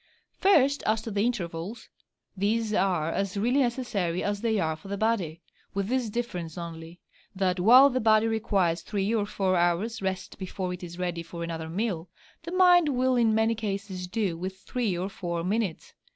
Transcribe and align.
First, 0.39 0.81
as 0.87 1.03
to 1.03 1.11
the 1.11 1.21
intervals: 1.23 1.87
these 2.35 2.73
are 2.73 3.11
as 3.11 3.37
really 3.37 3.59
necessary 3.59 4.23
as 4.23 4.41
they 4.41 4.57
are 4.59 4.75
for 4.75 4.87
the 4.87 4.97
body, 4.97 5.43
with 5.75 5.89
this 5.89 6.09
difference 6.09 6.57
only, 6.57 6.99
that 7.35 7.59
while 7.59 7.91
the 7.91 7.99
body 7.99 8.25
requires 8.27 8.81
three 8.81 9.13
or 9.13 9.27
four 9.27 9.55
hours' 9.55 10.01
rest 10.01 10.39
before 10.39 10.73
it 10.73 10.81
is 10.81 10.97
ready 10.97 11.21
for 11.21 11.43
another 11.43 11.69
meal, 11.69 12.09
the 12.41 12.51
mind 12.51 12.89
will 12.89 13.15
in 13.15 13.35
many 13.35 13.53
cases 13.53 14.07
do 14.07 14.35
with 14.35 14.57
three 14.61 14.97
or 14.97 15.07
four 15.07 15.43
minutes. 15.43 15.93